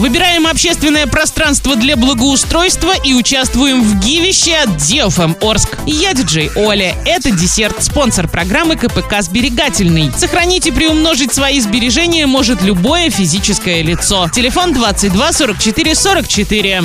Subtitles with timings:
[0.00, 5.76] Выбираем общественное пространство для благоустройства и участвуем в гивище от DFM Орск.
[5.84, 6.96] Я диджей Оля.
[7.04, 10.10] Это десерт, спонсор программы КПК «Сберегательный».
[10.16, 14.26] Сохранить и приумножить свои сбережения может любое физическое лицо.
[14.32, 16.78] Телефон 22 44 44.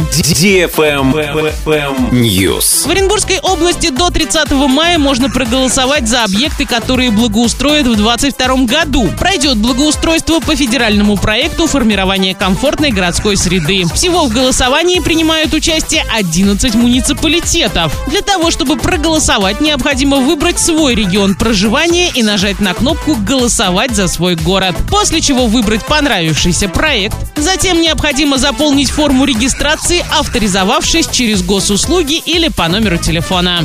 [2.12, 2.86] News.
[2.86, 9.08] В Оренбургской области до 30 мая можно проголосовать за объекты, которые благоустроят в 2022 году.
[9.18, 13.86] Пройдет благоустройство по федеральному проекту формирования комфортной городской среды.
[13.94, 17.94] Всего в голосовании принимают участие 11 муниципалитетов.
[18.08, 24.08] Для того, чтобы проголосовать, необходимо выбрать свой регион проживания и нажать на кнопку «Голосовать за
[24.08, 27.16] свой город», после чего выбрать понравившийся проект.
[27.36, 33.60] Затем необходимо заполнить форму регистрации, авторизовавшись через госуслуги или по номеру телефона.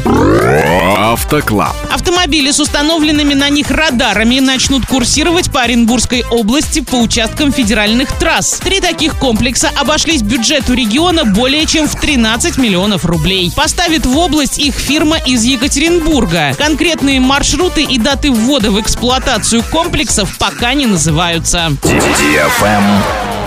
[0.99, 1.75] Автоклаб.
[1.91, 8.61] Автомобили с установленными на них радарами начнут курсировать по Оренбургской области по участкам федеральных трасс.
[8.63, 13.53] Три таких комплекса обошлись бюджету региона более чем в 13 миллионов рублей.
[13.55, 16.53] Поставит в область их фирма из Екатеринбурга.
[16.59, 21.71] Конкретные маршруты и даты ввода в эксплуатацию комплексов пока не называются.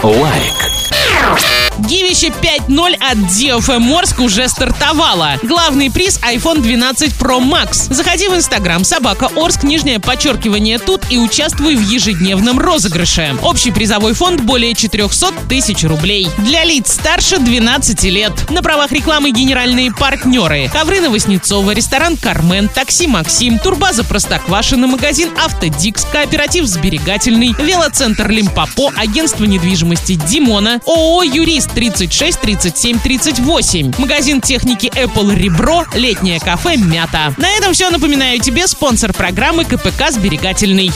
[0.04, 1.63] Лайк.
[1.80, 5.38] Гивище 5.0 от DFM Орск уже стартовало.
[5.42, 7.92] Главный приз iPhone 12 Pro Max.
[7.94, 13.36] Заходи в Инстаграм собака Орск, нижнее подчеркивание тут и участвуй в ежедневном розыгрыше.
[13.42, 16.28] Общий призовой фонд более 400 тысяч рублей.
[16.38, 18.50] Для лиц старше 12 лет.
[18.50, 20.70] На правах рекламы генеральные партнеры.
[20.72, 29.46] Ковры Воснецова, ресторан Кармен, такси Максим, турбаза Простоквашино, магазин Автодикс, кооператив Сберегательный, велоцентр Лимпопо, агентство
[29.46, 37.34] недвижимости Димона, ООО Юрист 36 37 38, магазин техники Apple Ребро, летнее кафе Мята.
[37.38, 37.90] На этом все.
[37.90, 40.92] Напоминаю тебе спонсор программы КПК Сберегательный.